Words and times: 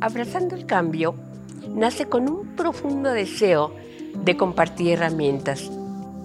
Abrazando 0.00 0.54
el 0.54 0.64
cambio 0.64 1.16
nace 1.74 2.08
con 2.08 2.30
un 2.30 2.54
profundo 2.54 3.10
deseo 3.10 3.74
de 4.14 4.36
compartir 4.36 4.92
herramientas 4.92 5.70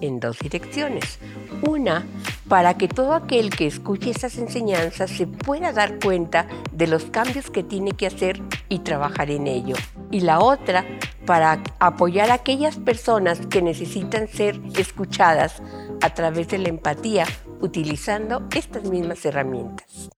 en 0.00 0.20
dos 0.20 0.38
direcciones. 0.38 1.18
Una, 1.66 2.06
para 2.48 2.74
que 2.74 2.86
todo 2.86 3.14
aquel 3.14 3.50
que 3.50 3.66
escuche 3.66 4.10
esas 4.10 4.38
enseñanzas 4.38 5.10
se 5.10 5.26
pueda 5.26 5.72
dar 5.72 5.98
cuenta 5.98 6.46
de 6.72 6.86
los 6.86 7.06
cambios 7.06 7.50
que 7.50 7.64
tiene 7.64 7.92
que 7.92 8.06
hacer 8.06 8.40
y 8.68 8.80
trabajar 8.80 9.30
en 9.30 9.48
ello. 9.48 9.74
Y 10.12 10.20
la 10.20 10.38
otra, 10.38 10.84
para 11.26 11.60
apoyar 11.80 12.30
a 12.30 12.34
aquellas 12.34 12.76
personas 12.76 13.46
que 13.46 13.60
necesitan 13.60 14.28
ser 14.28 14.60
escuchadas 14.78 15.62
a 16.00 16.10
través 16.10 16.46
de 16.48 16.58
la 16.58 16.68
empatía 16.68 17.26
utilizando 17.60 18.46
estas 18.54 18.84
mismas 18.84 19.24
herramientas. 19.24 20.13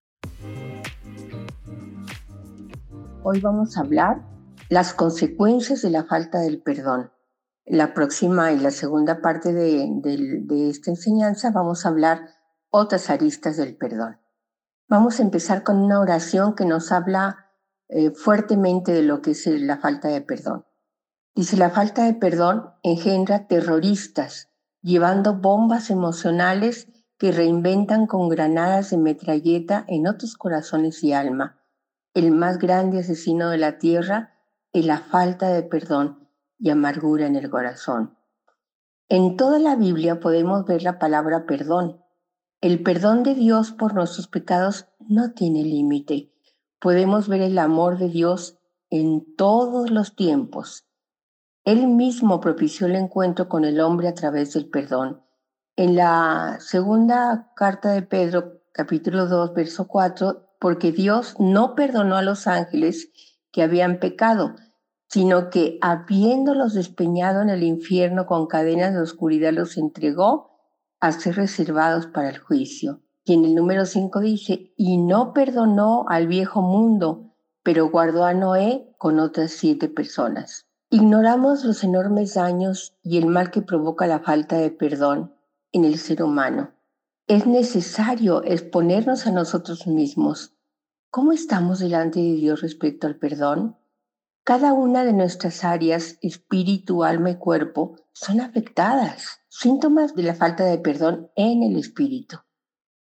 Hoy 3.29 3.41
vamos 3.41 3.75
a 3.75 3.81
hablar 3.81 4.21
las 4.69 4.93
consecuencias 4.93 5.81
de 5.81 5.89
la 5.89 6.05
falta 6.05 6.39
del 6.39 6.61
perdón. 6.61 7.11
la 7.65 7.93
próxima 7.93 8.53
y 8.53 8.57
la 8.57 8.71
segunda 8.71 9.19
parte 9.19 9.51
de, 9.51 10.69
esta 10.69 10.91
enseñanza 10.91 11.51
vamos 11.51 11.85
a 11.85 11.89
hablar 11.89 12.21
otras 12.69 13.09
aristas 13.09 13.57
del 13.57 13.75
perdón. 13.75 14.21
Vamos 14.87 15.19
a 15.19 15.23
empezar 15.23 15.63
con 15.63 15.75
una 15.75 15.99
oración 15.99 16.55
que 16.55 16.63
nos 16.63 16.93
habla 16.93 17.51
eh, 17.89 18.11
fuertemente 18.11 18.93
de 18.93 19.01
lo 19.01 19.21
que 19.21 19.31
es 19.31 19.45
la 19.45 19.75
falta 19.75 20.07
de 20.07 20.21
perdón. 20.21 20.65
Dice, 21.35 21.57
la 21.57 21.69
falta 21.69 22.05
de 22.05 22.13
perdón 22.13 22.69
engendra 22.81 23.47
terroristas, 23.47 24.47
llevando 24.81 25.35
bombas 25.35 25.89
emocionales 25.89 26.87
que 27.17 27.33
reinventan 27.33 28.07
con 28.07 28.29
granadas 28.29 28.91
de 28.91 28.97
metralleta 28.99 29.83
en 29.89 30.07
otros 30.07 30.37
corazones 30.37 31.03
y 31.03 31.11
alma. 31.11 31.57
El 32.17 32.31
más 32.31 32.57
grande 32.57 33.01
asesino 33.01 33.51
de 33.51 33.59
la 33.59 33.77
tierra 33.77 34.33
es 34.73 34.83
la 34.87 34.97
falta 34.97 35.49
de 35.49 35.61
perdón 35.61 36.27
y 36.57 36.71
amargura 36.71 37.27
en 37.27 37.35
el 37.35 37.47
corazón. 37.51 38.17
En 39.07 39.37
toda 39.37 39.59
la 39.59 39.75
Biblia 39.75 40.19
podemos 40.19 40.65
ver 40.65 40.81
la 40.81 40.97
palabra 40.97 41.45
perdón. 41.45 42.01
El 42.59 42.81
perdón 42.81 43.21
de 43.21 43.35
Dios 43.35 43.71
por 43.71 43.93
nuestros 43.93 44.27
pecados 44.27 44.87
no 44.97 45.33
tiene 45.33 45.61
límite. 45.61 46.33
Podemos 46.79 47.27
ver 47.27 47.41
el 47.41 47.59
amor 47.59 47.99
de 47.99 48.09
Dios 48.09 48.57
en 48.89 49.35
todos 49.35 49.91
los 49.91 50.15
tiempos. 50.15 50.87
Él 51.65 51.85
mismo 51.85 52.41
propició 52.41 52.87
el 52.87 52.95
encuentro 52.95 53.47
con 53.47 53.63
el 53.63 53.79
hombre 53.79 54.07
a 54.07 54.15
través 54.15 54.53
del 54.53 54.67
perdón. 54.71 55.21
En 55.75 55.95
la 55.95 56.57
segunda 56.61 57.51
carta 57.55 57.91
de 57.91 58.01
Pedro, 58.01 58.56
capítulo 58.77 59.25
2, 59.25 59.55
verso 59.55 59.87
4, 59.87 60.51
porque 60.59 60.91
Dios 60.91 61.35
no 61.39 61.73
perdonó 61.73 62.15
a 62.15 62.21
los 62.21 62.45
ángeles 62.45 63.09
que 63.51 63.63
habían 63.63 63.99
pecado, 63.99 64.55
sino 65.09 65.49
que 65.49 65.79
habiéndolos 65.81 66.75
despeñado 66.75 67.41
en 67.41 67.49
el 67.49 67.63
infierno 67.63 68.27
con 68.27 68.45
cadenas 68.45 68.93
de 68.93 69.01
oscuridad 69.01 69.51
los 69.51 69.77
entregó 69.77 70.51
a 70.99 71.11
ser 71.11 71.37
reservados 71.37 72.05
para 72.05 72.29
el 72.29 72.37
juicio. 72.37 73.01
Y 73.25 73.33
en 73.33 73.45
el 73.45 73.55
número 73.55 73.87
5 73.87 74.19
dice, 74.19 74.73
y 74.77 74.99
no 74.99 75.33
perdonó 75.33 76.05
al 76.07 76.27
viejo 76.27 76.61
mundo, 76.61 77.33
pero 77.63 77.89
guardó 77.89 78.25
a 78.25 78.35
Noé 78.35 78.93
con 78.99 79.19
otras 79.19 79.51
siete 79.51 79.89
personas. 79.89 80.67
Ignoramos 80.91 81.65
los 81.65 81.83
enormes 81.83 82.35
daños 82.35 82.95
y 83.01 83.17
el 83.17 83.25
mal 83.25 83.49
que 83.49 83.63
provoca 83.63 84.05
la 84.05 84.19
falta 84.19 84.57
de 84.57 84.69
perdón 84.69 85.33
en 85.71 85.83
el 85.83 85.97
ser 85.97 86.21
humano. 86.21 86.76
Es 87.29 87.45
necesario 87.45 88.41
exponernos 88.45 89.27
a 89.27 89.31
nosotros 89.31 89.85
mismos. 89.85 90.55
¿Cómo 91.09 91.33
estamos 91.33 91.79
delante 91.79 92.21
de 92.21 92.35
Dios 92.35 92.61
respecto 92.61 93.05
al 93.05 93.17
perdón? 93.17 93.75
Cada 94.45 94.71
una 94.71 95.03
de 95.03 95.11
nuestras 95.11 95.65
áreas, 95.65 96.17
espíritu, 96.21 97.03
alma 97.03 97.31
y 97.31 97.35
cuerpo, 97.35 97.97
son 98.13 98.39
afectadas, 98.39 99.41
síntomas 99.49 100.15
de 100.15 100.23
la 100.23 100.35
falta 100.35 100.63
de 100.63 100.77
perdón 100.77 101.29
en 101.35 101.63
el 101.63 101.77
espíritu. 101.77 102.37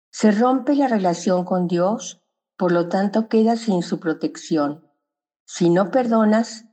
Se 0.09 0.31
rompe 0.31 0.73
la 0.73 0.87
relación 0.87 1.43
con 1.43 1.67
Dios, 1.67 2.23
por 2.55 2.71
lo 2.71 2.87
tanto 2.87 3.27
queda 3.27 3.57
sin 3.57 3.83
su 3.83 3.99
protección. 3.99 4.89
Si 5.43 5.69
no 5.69 5.91
perdonas, 5.91 6.63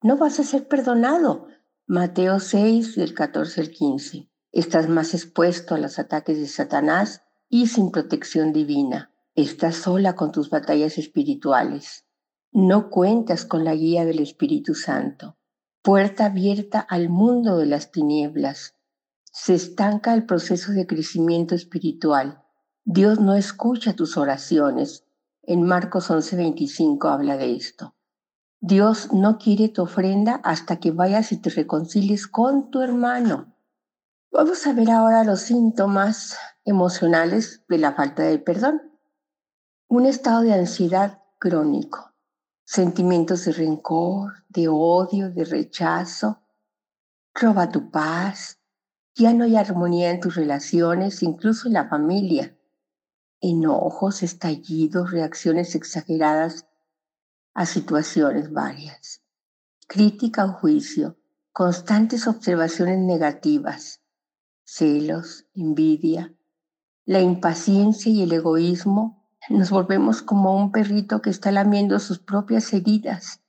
no 0.00 0.16
vas 0.16 0.38
a 0.38 0.44
ser 0.44 0.68
perdonado. 0.68 1.48
Mateo 1.88 2.38
6, 2.38 2.94
del 2.94 3.14
14 3.14 3.62
al 3.62 3.70
15. 3.70 4.30
Estás 4.54 4.88
más 4.88 5.14
expuesto 5.14 5.74
a 5.74 5.78
los 5.78 5.98
ataques 5.98 6.38
de 6.38 6.46
Satanás 6.46 7.22
y 7.48 7.66
sin 7.66 7.90
protección 7.90 8.52
divina. 8.52 9.10
Estás 9.34 9.74
sola 9.74 10.14
con 10.14 10.30
tus 10.30 10.48
batallas 10.48 10.96
espirituales. 10.96 12.06
No 12.52 12.88
cuentas 12.88 13.46
con 13.46 13.64
la 13.64 13.74
guía 13.74 14.04
del 14.04 14.20
Espíritu 14.20 14.76
Santo. 14.76 15.36
Puerta 15.82 16.26
abierta 16.26 16.78
al 16.78 17.08
mundo 17.08 17.58
de 17.58 17.66
las 17.66 17.90
tinieblas. 17.90 18.76
Se 19.24 19.56
estanca 19.56 20.14
el 20.14 20.24
proceso 20.24 20.70
de 20.70 20.86
crecimiento 20.86 21.56
espiritual. 21.56 22.44
Dios 22.84 23.18
no 23.18 23.34
escucha 23.34 23.96
tus 23.96 24.16
oraciones. 24.16 25.04
En 25.42 25.64
Marcos 25.64 26.10
11:25 26.10 27.08
habla 27.08 27.36
de 27.36 27.56
esto. 27.56 27.96
Dios 28.60 29.12
no 29.12 29.36
quiere 29.38 29.68
tu 29.68 29.82
ofrenda 29.82 30.36
hasta 30.44 30.78
que 30.78 30.92
vayas 30.92 31.32
y 31.32 31.38
te 31.38 31.50
reconcilies 31.50 32.28
con 32.28 32.70
tu 32.70 32.80
hermano. 32.80 33.53
Vamos 34.36 34.66
a 34.66 34.72
ver 34.72 34.90
ahora 34.90 35.22
los 35.22 35.42
síntomas 35.42 36.36
emocionales 36.64 37.62
de 37.68 37.78
la 37.78 37.92
falta 37.92 38.24
de 38.24 38.40
perdón. 38.40 38.82
Un 39.86 40.06
estado 40.06 40.42
de 40.42 40.52
ansiedad 40.52 41.22
crónico 41.38 42.12
sentimientos 42.64 43.44
de 43.44 43.52
rencor, 43.52 44.44
de 44.48 44.66
odio, 44.66 45.30
de 45.30 45.44
rechazo. 45.44 46.42
Roba 47.32 47.70
tu 47.70 47.92
paz. 47.92 48.58
Ya 49.14 49.32
no 49.32 49.44
hay 49.44 49.54
armonía 49.54 50.10
en 50.10 50.18
tus 50.18 50.34
relaciones, 50.34 51.22
incluso 51.22 51.68
en 51.68 51.74
la 51.74 51.88
familia. 51.88 52.58
Enojos, 53.40 54.24
estallidos, 54.24 55.12
reacciones 55.12 55.76
exageradas 55.76 56.66
a 57.54 57.66
situaciones 57.66 58.52
varias. 58.52 59.22
Crítica 59.86 60.44
o 60.46 60.54
juicio, 60.54 61.18
constantes 61.52 62.26
observaciones 62.26 62.98
negativas, 62.98 64.00
celos, 64.64 65.46
envidia, 65.54 66.34
la 67.06 67.20
impaciencia 67.20 68.10
y 68.10 68.22
el 68.22 68.32
egoísmo 68.32 69.24
nos 69.50 69.70
volvemos 69.70 70.22
como 70.22 70.56
un 70.56 70.72
perrito 70.72 71.20
que 71.20 71.30
está 71.30 71.52
lamiendo 71.52 71.98
sus 71.98 72.18
propias 72.18 72.72
heridas. 72.72 73.42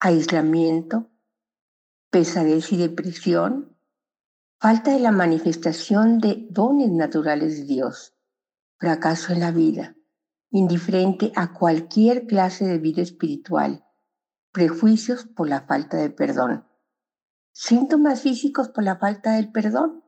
Aislamiento, 0.00 1.10
pesadez 2.10 2.72
y 2.72 2.78
depresión, 2.78 3.76
falta 4.58 4.92
de 4.92 5.00
la 5.00 5.12
manifestación 5.12 6.18
de 6.18 6.46
dones 6.50 6.90
naturales 6.90 7.58
de 7.58 7.64
Dios, 7.64 8.14
fracaso 8.78 9.32
en 9.32 9.40
la 9.40 9.50
vida, 9.50 9.94
indiferente 10.50 11.32
a 11.36 11.52
cualquier 11.52 12.26
clase 12.26 12.64
de 12.64 12.78
vida 12.78 13.02
espiritual, 13.02 13.84
prejuicios 14.52 15.26
por 15.26 15.48
la 15.48 15.62
falta 15.62 15.98
de 15.98 16.10
perdón, 16.10 16.67
síntomas 17.60 18.22
físicos 18.22 18.68
por 18.68 18.84
la 18.84 18.98
falta 18.98 19.32
del 19.32 19.50
perdón. 19.50 20.04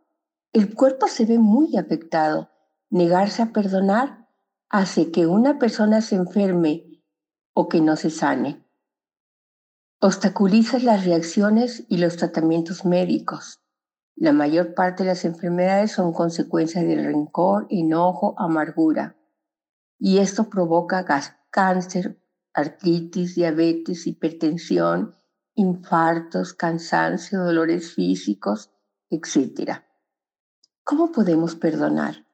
El 0.52 0.72
cuerpo 0.72 1.08
se 1.08 1.24
ve 1.24 1.40
muy 1.40 1.76
afectado. 1.76 2.48
Negarse 2.90 3.42
a 3.42 3.52
perdonar 3.52 4.28
hace 4.68 5.10
que 5.10 5.26
una 5.26 5.58
persona 5.58 6.00
se 6.00 6.14
enferme 6.14 7.02
o 7.52 7.68
que 7.68 7.80
no 7.80 7.96
se 7.96 8.10
sane. 8.10 8.64
Obstaculiza 9.98 10.78
las 10.78 11.04
reacciones 11.04 11.84
y 11.88 11.98
los 11.98 12.16
tratamientos 12.16 12.84
médicos. 12.84 13.60
La 14.14 14.32
mayor 14.32 14.74
parte 14.74 15.02
de 15.02 15.08
las 15.08 15.24
enfermedades 15.24 15.90
son 15.90 16.12
consecuencias 16.12 16.84
del 16.84 17.04
rencor, 17.04 17.66
enojo, 17.68 18.36
amargura. 18.38 19.16
Y 19.98 20.18
esto 20.18 20.48
provoca 20.48 21.04
cáncer, 21.50 22.22
artritis, 22.54 23.34
diabetes, 23.34 24.06
hipertensión, 24.06 25.16
infartos, 25.60 26.54
cansancio, 26.54 27.44
dolores 27.44 27.94
físicos, 27.94 28.70
etc. 29.10 29.82
¿Cómo 30.84 31.12
podemos 31.12 31.54
perdonar? 31.54 32.26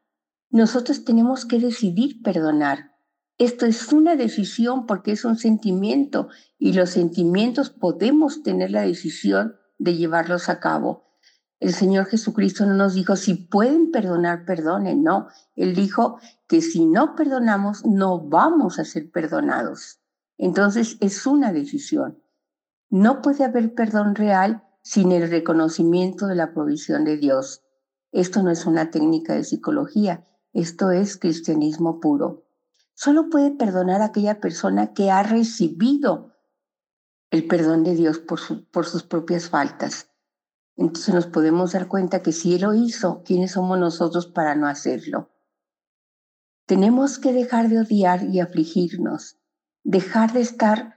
nosotros 0.50 1.04
tenemos 1.04 1.44
que 1.44 1.58
decidir 1.58 2.22
perdonar. 2.22 2.92
Esto 3.38 3.66
es 3.66 3.92
una 3.92 4.16
decisión 4.16 4.86
porque 4.86 5.12
es 5.12 5.24
un 5.24 5.36
sentimiento 5.36 6.28
y 6.58 6.72
los 6.72 6.90
sentimientos 6.90 7.68
podemos 7.68 8.42
tener 8.42 8.70
la 8.70 8.80
decisión 8.82 9.56
de 9.78 9.94
llevarlos 9.96 10.48
a 10.48 10.58
cabo. 10.58 11.04
El 11.60 11.74
Señor 11.74 12.06
Jesucristo 12.06 12.64
no 12.64 12.74
nos 12.74 12.94
dijo, 12.94 13.16
si 13.16 13.34
pueden 13.34 13.90
perdonar, 13.90 14.44
perdonen, 14.46 15.02
no. 15.02 15.28
Él 15.54 15.74
dijo 15.74 16.18
que 16.48 16.62
si 16.62 16.86
no 16.86 17.14
perdonamos, 17.14 17.84
no 17.84 18.20
vamos 18.20 18.78
a 18.78 18.84
ser 18.84 19.10
perdonados. 19.10 20.00
Entonces 20.38 20.96
es 21.00 21.26
una 21.26 21.52
decisión. 21.52 22.22
No 22.90 23.22
puede 23.22 23.44
haber 23.44 23.74
perdón 23.74 24.14
real 24.14 24.62
sin 24.82 25.10
el 25.12 25.28
reconocimiento 25.28 26.26
de 26.26 26.36
la 26.36 26.52
provisión 26.52 27.04
de 27.04 27.16
Dios. 27.16 27.62
Esto 28.12 28.42
no 28.42 28.50
es 28.50 28.66
una 28.66 28.90
técnica 28.90 29.34
de 29.34 29.44
psicología, 29.44 30.26
esto 30.52 30.92
es 30.92 31.16
cristianismo 31.16 32.00
puro. 32.00 32.46
Solo 32.94 33.28
puede 33.28 33.50
perdonar 33.50 34.00
aquella 34.00 34.40
persona 34.40 34.94
que 34.94 35.10
ha 35.10 35.22
recibido 35.22 36.34
el 37.30 37.46
perdón 37.46 37.84
de 37.84 37.94
Dios 37.94 38.20
por, 38.20 38.40
por 38.70 38.86
sus 38.86 39.02
propias 39.02 39.50
faltas. 39.50 40.10
Entonces 40.76 41.14
nos 41.14 41.26
podemos 41.26 41.72
dar 41.72 41.88
cuenta 41.88 42.22
que 42.22 42.32
si 42.32 42.54
Él 42.54 42.62
lo 42.62 42.74
hizo, 42.74 43.22
¿quiénes 43.24 43.52
somos 43.52 43.78
nosotros 43.78 44.26
para 44.26 44.54
no 44.54 44.66
hacerlo? 44.66 45.30
Tenemos 46.66 47.18
que 47.18 47.32
dejar 47.32 47.68
de 47.68 47.80
odiar 47.80 48.24
y 48.24 48.40
afligirnos, 48.40 49.38
dejar 49.84 50.32
de 50.32 50.40
estar 50.40 50.95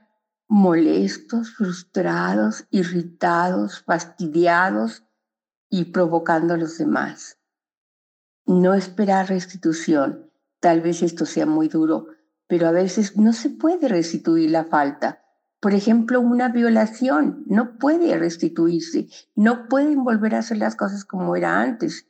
molestos, 0.50 1.54
frustrados, 1.54 2.66
irritados, 2.70 3.84
fastidiados 3.86 5.04
y 5.68 5.92
provocando 5.92 6.54
a 6.54 6.56
los 6.56 6.76
demás. 6.76 7.38
No 8.46 8.74
esperar 8.74 9.28
restitución. 9.28 10.28
Tal 10.58 10.80
vez 10.80 11.04
esto 11.04 11.24
sea 11.24 11.46
muy 11.46 11.68
duro, 11.68 12.08
pero 12.48 12.66
a 12.66 12.72
veces 12.72 13.16
no 13.16 13.32
se 13.32 13.48
puede 13.48 13.86
restituir 13.86 14.50
la 14.50 14.64
falta. 14.64 15.22
Por 15.60 15.72
ejemplo, 15.72 16.20
una 16.20 16.48
violación 16.48 17.44
no 17.46 17.78
puede 17.78 18.18
restituirse, 18.18 19.06
no 19.36 19.68
pueden 19.68 20.02
volver 20.02 20.34
a 20.34 20.40
hacer 20.40 20.56
las 20.56 20.74
cosas 20.74 21.04
como 21.04 21.36
era 21.36 21.60
antes. 21.60 22.08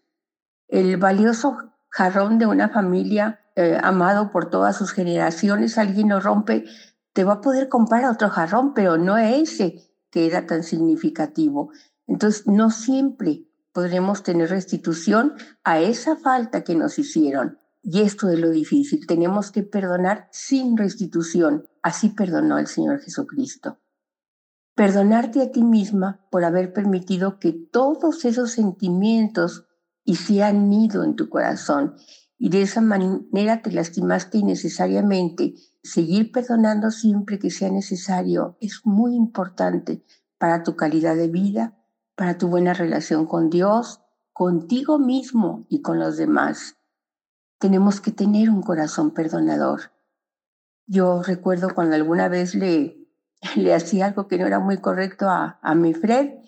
El 0.67 0.97
valioso 0.97 1.75
jarrón 1.91 2.39
de 2.39 2.47
una 2.47 2.71
familia 2.71 3.41
eh, 3.55 3.79
amado 3.83 4.31
por 4.31 4.49
todas 4.49 4.77
sus 4.79 4.93
generaciones, 4.93 5.77
alguien 5.77 6.09
lo 6.09 6.21
rompe, 6.21 6.65
te 7.13 7.25
va 7.25 7.35
a 7.35 7.41
poder 7.41 7.69
comprar 7.69 8.05
otro 8.05 8.29
jarrón, 8.29 8.75
pero 8.75 8.99
no 8.99 9.17
ese 9.19 9.91
que 10.11 10.27
era 10.27 10.47
tan 10.47 10.63
significativo. 10.63 11.71
Entonces, 12.07 12.47
no 12.47 12.71
siempre 12.71 13.47
podremos 13.73 14.23
tener 14.23 14.51
restitución 14.51 15.35
a 15.65 15.81
esa 15.81 16.17
falta 16.17 16.65
que 16.65 16.75
nos 16.75 16.99
hicieron. 16.99 17.59
Y 17.83 18.03
esto 18.03 18.29
es 18.29 18.39
lo 18.39 18.51
difícil, 18.51 19.07
tenemos 19.07 19.51
que 19.51 19.63
perdonar 19.63 20.29
sin 20.33 20.77
restitución. 20.77 21.67
Así 21.83 22.11
perdonó 22.11 22.59
el 22.59 22.67
Señor 22.67 23.01
Jesucristo. 23.01 23.79
Perdonarte 24.75 25.41
a 25.43 25.51
ti 25.51 25.63
misma 25.63 26.27
por 26.31 26.45
haber 26.45 26.73
permitido 26.73 27.39
que 27.39 27.53
todos 27.53 28.25
esos 28.25 28.53
sentimientos 28.53 29.67
hicieran 30.05 30.69
nido 30.69 31.05
en 31.05 31.17
tu 31.17 31.29
corazón 31.29 31.95
y 32.39 32.49
de 32.49 32.63
esa 32.63 32.81
manera 32.81 33.63
te 33.63 33.73
lastimaste 33.73 34.39
innecesariamente. 34.39 35.55
Seguir 35.83 36.31
perdonando 36.31 36.91
siempre 36.91 37.39
que 37.39 37.51
sea 37.51 37.71
necesario 37.71 38.57
es 38.61 38.83
muy 38.85 39.15
importante 39.15 40.05
para 40.39 40.63
tu 40.63 40.77
calidad 40.77 41.17
de 41.17 41.29
vida, 41.29 41.79
para 42.15 42.37
tu 42.37 42.49
buena 42.49 42.75
relación 42.75 43.27
con 43.27 43.49
Dios, 43.49 44.01
contigo 44.33 44.99
mismo 44.99 45.67
y 45.69 45.81
con 45.81 45.99
los 45.99 46.17
demás. 46.17 46.77
Tenemos 47.59 48.01
que 48.01 48.11
tener 48.11 48.51
un 48.51 48.63
corazón 48.63 49.13
perdonador. 49.13 49.93
Yo 50.87 51.23
recuerdo 51.23 51.75
cuando 51.75 51.97
alguna 51.97 52.29
vez 52.29 52.55
le, 52.55 53.09
le 53.57 53.75
hacía 53.75 54.07
algo 54.07 54.29
que 54.29 54.39
no 54.39 54.47
era 54.47 54.59
muy 54.59 54.79
correcto 54.79 55.29
a, 55.29 55.59
a 55.63 55.75
mi 55.75 55.95
Fred, 55.95 56.41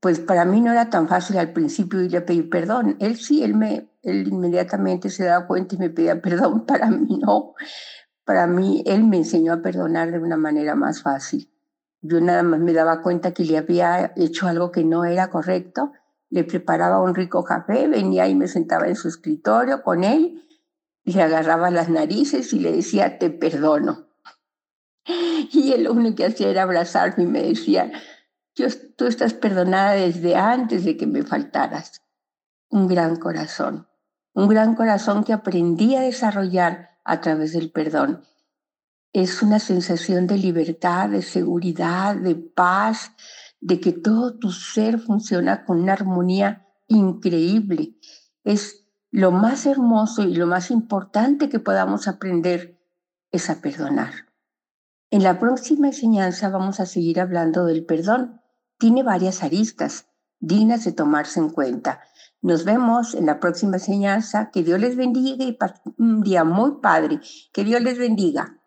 pues 0.00 0.20
para 0.20 0.44
mí 0.44 0.60
no 0.60 0.70
era 0.70 0.90
tan 0.90 1.08
fácil 1.08 1.38
al 1.38 1.52
principio 1.52 2.02
ir 2.02 2.16
a 2.16 2.24
pedir 2.24 2.50
perdón. 2.50 2.96
Él 3.00 3.16
sí, 3.16 3.42
él, 3.42 3.54
me, 3.54 3.90
él 4.02 4.28
inmediatamente 4.28 5.08
se 5.08 5.24
daba 5.24 5.46
cuenta 5.46 5.74
y 5.74 5.78
me 5.78 5.90
pedía 5.90 6.20
perdón. 6.20 6.66
Para 6.66 6.90
mí 6.90 7.18
no. 7.18 7.54
Para 8.28 8.46
mí, 8.46 8.84
él 8.84 9.04
me 9.04 9.16
enseñó 9.16 9.54
a 9.54 9.62
perdonar 9.62 10.10
de 10.12 10.18
una 10.18 10.36
manera 10.36 10.74
más 10.74 11.00
fácil. 11.00 11.50
Yo 12.02 12.20
nada 12.20 12.42
más 12.42 12.60
me 12.60 12.74
daba 12.74 13.00
cuenta 13.00 13.32
que 13.32 13.42
le 13.42 13.56
había 13.56 14.12
hecho 14.16 14.46
algo 14.46 14.70
que 14.70 14.84
no 14.84 15.06
era 15.06 15.30
correcto 15.30 15.92
le 16.30 16.44
preparaba 16.44 17.00
un 17.00 17.14
rico 17.14 17.42
café, 17.42 17.88
venía 17.88 18.28
y 18.28 18.34
me 18.34 18.48
sentaba 18.48 18.86
en 18.86 18.96
su 18.96 19.08
escritorio 19.08 19.82
con 19.82 20.04
él, 20.04 20.46
le 21.04 21.22
agarraba 21.22 21.70
las 21.70 21.88
narices 21.88 22.52
y 22.52 22.60
le 22.60 22.70
decía, 22.72 23.18
te 23.18 23.30
perdono. 23.30 24.08
Y 25.50 25.72
él 25.72 25.84
lo 25.84 25.94
único 25.94 26.16
que 26.16 26.26
hacía 26.26 26.50
era 26.50 26.64
abrazarme 26.64 27.24
y 27.24 27.26
me 27.26 27.42
decía, 27.42 27.90
tú 28.96 29.06
estás 29.06 29.32
perdonada 29.32 29.92
desde 29.92 30.36
antes 30.36 30.84
de 30.84 30.98
que 30.98 31.06
me 31.06 31.22
faltaras. 31.22 32.02
Un 32.68 32.88
gran 32.88 33.16
corazón, 33.16 33.88
un 34.34 34.48
gran 34.48 34.74
corazón 34.74 35.24
que 35.24 35.32
aprendí 35.32 35.96
a 35.96 36.02
desarrollar 36.02 36.97
a 37.08 37.20
través 37.20 37.52
del 37.52 37.70
perdón. 37.70 38.22
Es 39.12 39.42
una 39.42 39.58
sensación 39.58 40.26
de 40.26 40.36
libertad, 40.36 41.08
de 41.08 41.22
seguridad, 41.22 42.14
de 42.14 42.34
paz, 42.34 43.12
de 43.60 43.80
que 43.80 43.92
todo 43.92 44.38
tu 44.38 44.52
ser 44.52 44.98
funciona 44.98 45.64
con 45.64 45.80
una 45.80 45.94
armonía 45.94 46.66
increíble. 46.86 47.96
Es 48.44 48.86
lo 49.10 49.30
más 49.30 49.66
hermoso 49.66 50.22
y 50.22 50.34
lo 50.34 50.46
más 50.46 50.70
importante 50.70 51.48
que 51.48 51.58
podamos 51.58 52.06
aprender 52.06 52.78
es 53.32 53.48
a 53.48 53.60
perdonar. 53.60 54.12
En 55.10 55.22
la 55.22 55.38
próxima 55.38 55.86
enseñanza 55.86 56.50
vamos 56.50 56.80
a 56.80 56.86
seguir 56.86 57.20
hablando 57.20 57.64
del 57.64 57.86
perdón. 57.86 58.42
Tiene 58.78 59.02
varias 59.02 59.42
aristas 59.42 60.06
dignas 60.38 60.84
de 60.84 60.92
tomarse 60.92 61.40
en 61.40 61.48
cuenta. 61.48 62.00
Nos 62.40 62.64
vemos 62.64 63.14
en 63.14 63.26
la 63.26 63.40
próxima 63.40 63.76
enseñanza. 63.76 64.50
Que 64.50 64.62
Dios 64.62 64.80
les 64.80 64.96
bendiga 64.96 65.44
y 65.44 65.58
un 65.98 66.22
día 66.22 66.44
muy 66.44 66.80
padre. 66.80 67.20
Que 67.52 67.64
Dios 67.64 67.82
les 67.82 67.98
bendiga. 67.98 68.57